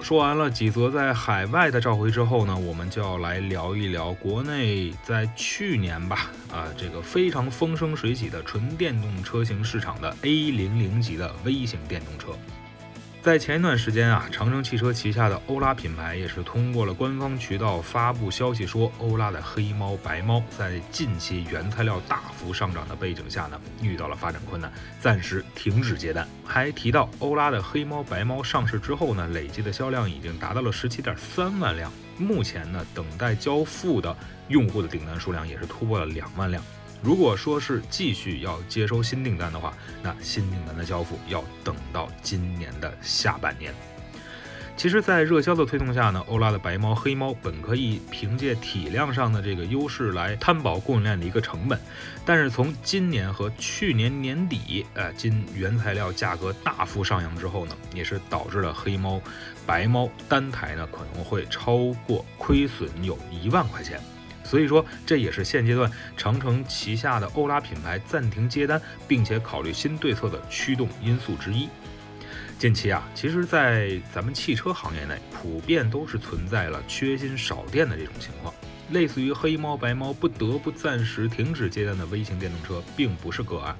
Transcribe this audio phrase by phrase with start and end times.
[0.00, 12.38] 说完了几则在海外的召回之后呢，我们就要来聊一聊国内在去年吧，啊，这个非常风生水起的纯电动车型市场的 A 零零级的微型电动车。
[13.22, 26.26] 在前一段时间啊，长城汽车旗下的欧拉品牌也是通过了官方渠道发布消息说，欧拉的黑猫、白猫在近期原材料大幅上涨的背景下呢，遇到了发展困难，暂时停止接单。
[26.44, 34.16] 还提到欧拉的黑猫、白猫上市之后呢，累计的销量已经达到了十七点三万辆，目前呢，等待交付的
[34.48, 36.60] 用户的订单数量也是突破了两万辆。
[37.02, 43.74] 如果说是继续要接收新订单的话，那新订单的交付要等到今年的下半年。
[44.74, 51.78] 其实，在热销的推动下呢，欧拉的白猫、黑猫本可以凭借体量上的这个优势来摊薄供应链的一个成本，
[52.24, 59.20] 但是从今年和去年年底，呃，金原材料价格大幅上扬之后呢，也是导致了黑猫、
[59.66, 64.00] 白猫单台呢可能会超过亏损有一万块钱。
[64.44, 71.68] 所以说，这也是现阶段长城旗下的欧拉品牌暂停接单，并且考虑新对策的驱动因素之一。
[72.58, 78.54] 近期啊，其实，在咱们汽车行业内，普遍都是存在了缺芯少电的这种情况。
[78.90, 83.74] 类似于黑猫、白猫不得不暂时停止接单的微型电动车，并不是个案。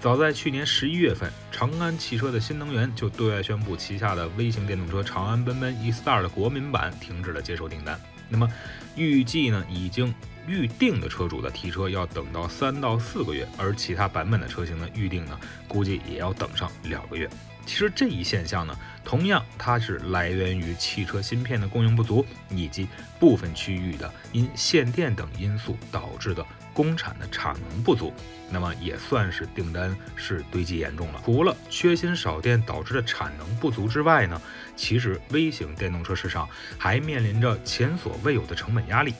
[0.00, 8.00] 早在去年十一月份，长安汽车的新能源就对外宣布，旗下的微型电动车长安奔奔 e-star 的国民版停止了接受订单。
[8.28, 8.48] 那么，
[8.96, 10.14] 预计呢，已经
[10.46, 17.28] 预定的车主的提车要等到三到四个月，而其他版本的车型的预定呢，估计也要等上两个月。
[17.64, 22.86] 其实这一现象呢，同样它是来源于汽车芯片的供应不足，以及
[23.18, 28.12] 部分区域的因限电等因素导致的工厂的产能不足。
[28.48, 31.20] 那么也算是订单是堆积严重了。
[31.24, 34.40] 除了缺芯少电导致的产能不足之外呢，
[34.76, 36.48] 其实微型电动车市场
[36.78, 39.14] 还面临着前所未有的成本压力。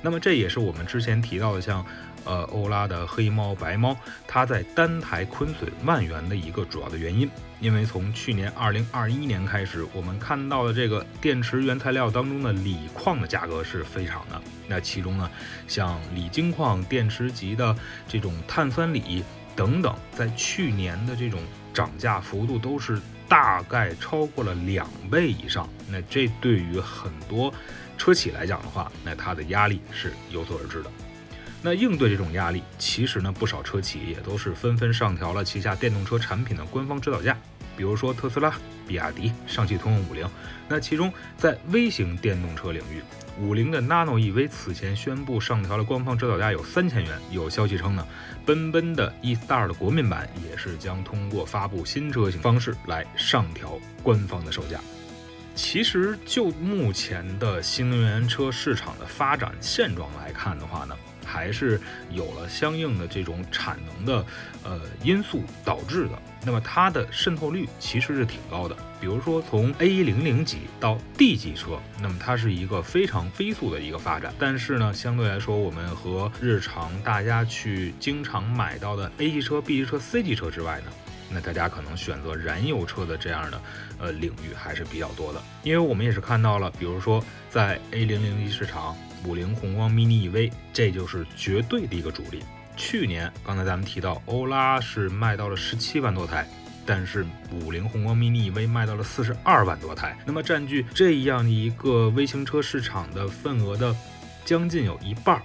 [0.00, 1.84] 那么这也是我们之前提到的，像
[2.24, 3.94] 呃欧拉的黑猫、白猫，
[4.26, 7.28] 它在单台亏损万元的一个主要的原因。
[7.60, 14.40] 因为从去年二零二一年开始，我们看到的这个电池原材料当中的锂矿的价格是非常的。
[14.72, 15.30] 那其中呢，
[15.68, 17.76] 像锂金矿、电池级的
[18.08, 19.22] 这种碳酸锂
[19.54, 21.38] 等等，在去年的这种
[21.74, 25.68] 涨价幅度都是大概超过了两倍以上。
[25.90, 27.52] 那这对于很多
[27.98, 30.90] 车企来讲的话，那它的压力是有所而知的。
[31.60, 37.36] 那应对这种压力，其实呢，不少车企也都是纷纷上调了旗下电动车产品的官方指导价。
[37.76, 38.52] 比如说特斯拉、
[38.86, 40.26] 比亚迪、上汽通用五菱，
[40.68, 43.02] 那其中在微型电动车领域，
[43.40, 47.18] 五菱的 Nano EV 此前宣布上调了官方指导价有三千元。
[47.30, 48.06] 有消息称呢，
[48.44, 54.80] 奔奔的 e-star 的国民版也是将通过发布新车型方式来上调官方的售价。
[55.54, 60.96] 其实就目前的新能源车市场的发展现状来看的话呢。
[61.32, 64.26] 还是有了相应的这种产能的
[64.62, 68.76] 呃因素导致的，那么它的渗透率其实是挺高的。
[69.00, 74.32] 比如说从 A 零零级到 D 级车，那么它是一个非常飞速的一个发展。
[74.38, 80.92] 但是呢，相对来说，我们和日常大家去经常买到的 A 级车、B 级车、C 级车之外呢，
[81.30, 83.60] 那大家可能选择燃油车的这样的
[83.98, 85.42] 呃领域还是比较多的。
[85.62, 88.94] 因为我们也是看到了，比如说在 A 零零级市场。
[89.24, 92.42] 五菱宏光 mini EV，这就是绝对的一个主力。
[92.76, 96.48] 去年，刚才咱们提到欧拉是卖到了十七万多台，
[96.86, 103.94] 但是五菱宏光 mini EV 卖到了四十二万多台，那么占据这样一个微型车市场的份额的
[104.44, 105.40] 将近有一半。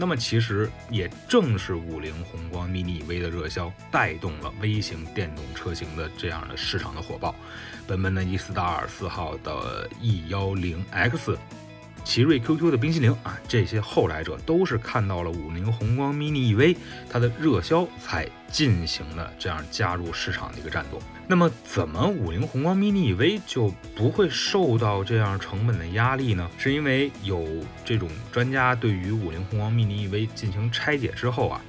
[0.00, 7.34] 那么其实也正是五菱宏光 mini EV 的热销，带动了微型电动车型的这样的市场的火爆。
[7.88, 11.36] 奔奔的 e-star 四号的 E 幺零 X。
[12.08, 16.74] 奇瑞 QQ 的冰淇淋啊，这些后来者都是看到了五菱宏光 mini EV
[17.10, 20.98] 它的热销才进行的这样加入市场的一个战斗。
[21.26, 26.48] 那么，怎么五菱宏光 mini EV 就不会受到这样成本的压力呢？
[26.56, 27.46] 是因为有
[27.84, 31.60] 这种专家对于五菱宏光 mini EV 进行拆解之后啊，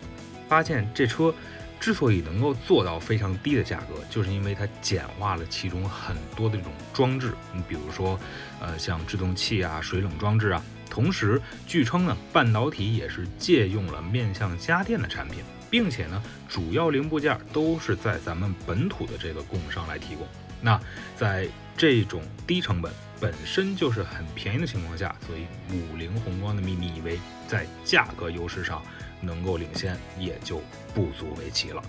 [0.47, 1.35] 发现这车。
[1.80, 7.34] 之所以能够做到非常低的价格，就是因为它简化了其中很多的这种装置。
[7.54, 8.20] 你比如说，
[8.60, 20.28] 呃，像制动器啊、水冷装置啊，同时，据称呢，半导体也是借用了面向家电的产品，并且呢，主要零部件都是在咱们本土的这个供应商来提供。
[20.62, 20.78] 那
[21.16, 21.48] 在
[21.78, 22.92] 这种低成本、
[23.22, 27.18] 本身就是很便宜的情况下，所以五菱宏光的秘密以为
[27.48, 28.84] 在价格优势上
[29.21, 30.62] 能够领先，也就
[30.94, 31.81] 不足为奇了。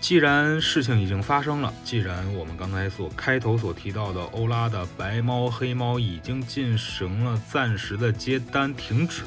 [0.00, 9.22] 既然事情已经发生了，既然我们刚才所开头所提到的欧拉的白猫黑猫已经进行了暂时的接单停止，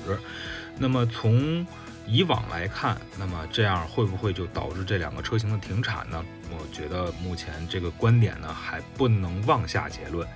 [0.77, 1.65] 那么从
[2.05, 6.23] 以往来看，那么这样会不会就导致这两个车型的停产呢？
[6.51, 10.27] 我觉得目前这个观点呢还不能妄下结论。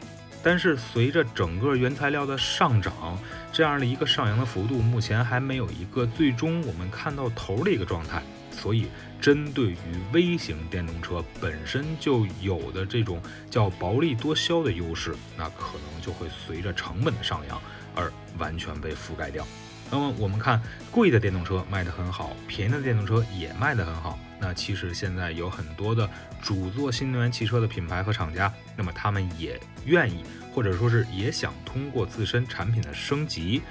[0.44, 3.18] 但是随着整个原材料的上涨，
[3.52, 8.24] 这样的一个上扬的幅度，目前还没有一个最终我们看到头的一个状态。
[8.52, 8.88] 所以，
[9.20, 9.78] 针对于
[10.12, 17.60] 微型电动车本身就有的这种叫薄利多销的优势，那可能就会随着成本的上扬
[17.96, 19.48] 而完全被覆盖掉。
[19.92, 20.60] 那么我们看，
[20.90, 24.18] 贵的电动车卖得很好，便宜的电动车也卖得很好。
[24.40, 26.10] 那其实现在有很多的
[26.42, 30.24] 主做新能源汽车的品牌和厂家，那么他们也愿意，
[30.54, 33.62] 或者说是也想通过自身产品的升级。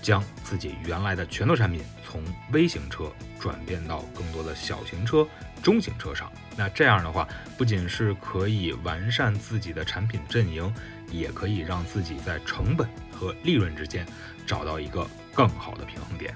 [0.00, 2.22] 将自己原来的拳头产品从
[2.52, 5.26] 微型车转变到更多的小型车、
[5.60, 6.30] 中型车上。
[6.56, 7.26] 那这样的话，
[7.56, 10.72] 不仅是可以完善自己的产品阵营，
[11.10, 14.06] 也可以让自己在成本和利润之间
[14.46, 15.04] 找到一个
[15.38, 16.34] 更好的平衡点。